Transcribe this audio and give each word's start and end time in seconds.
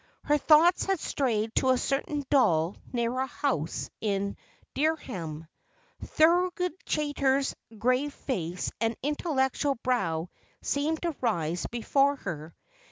Her 0.23 0.39
thoughts 0.39 0.85
had 0.85 0.99
strayed 0.99 1.53
to 1.57 1.69
a 1.69 1.77
certain 1.77 2.25
dull, 2.31 2.75
narrow 2.91 3.27
house 3.27 3.91
in 4.01 4.35
Dereham. 4.73 5.47
Thorold 6.03 6.53
Chaytor's 6.87 7.55
grave 7.77 8.11
face 8.11 8.71
and 8.81 8.97
intellectual 9.03 9.75
brow 9.75 10.29
seemed 10.63 11.03
to 11.03 11.15
rise 11.21 11.67
before 11.67 12.15
her. 12.15 12.55